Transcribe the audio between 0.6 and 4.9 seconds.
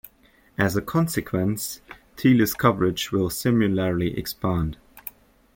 a consequence, Telus' coverage will similarly expand.